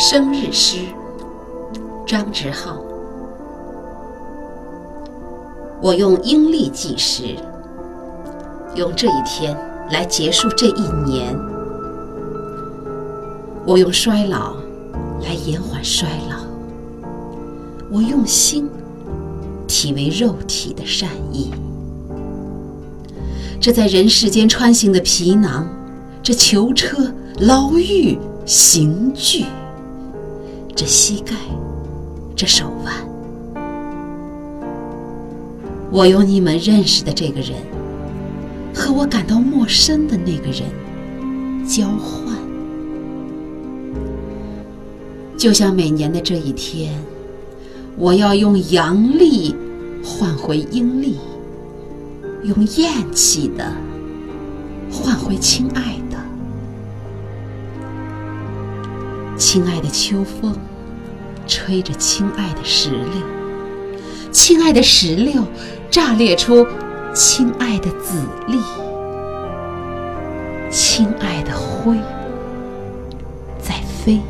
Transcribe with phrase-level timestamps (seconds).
[0.00, 0.78] 生日诗，
[2.06, 2.80] 张直浩。
[5.82, 7.34] 我用阴历计时，
[8.76, 9.58] 用这一天
[9.90, 11.36] 来结束这一年。
[13.66, 14.54] 我用衰老
[15.20, 16.46] 来延缓衰老。
[17.90, 18.70] 我用心
[19.66, 21.50] 体为肉体的善意。
[23.60, 25.66] 这在人世间穿行的皮囊，
[26.22, 29.44] 这囚车、牢狱、刑具。
[30.78, 31.34] 这膝盖，
[32.36, 32.94] 这手腕，
[35.90, 37.56] 我用你们认识的这个人
[38.72, 40.62] 和我感到陌生的那个人
[41.66, 42.32] 交换，
[45.36, 46.96] 就像每年的这一天，
[47.96, 49.56] 我要用阳历
[50.04, 51.16] 换回阴历，
[52.44, 53.72] 用厌弃的
[54.92, 56.16] 换回亲爱的。
[59.36, 60.52] 亲爱的秋风，
[61.48, 63.22] 吹着亲爱的石榴，
[64.30, 65.42] 亲爱的石榴，
[65.90, 66.64] 炸裂出
[67.14, 68.60] 亲爱的籽粒，
[70.70, 71.96] 亲爱的灰
[73.60, 73.74] 在
[74.04, 74.20] 飞。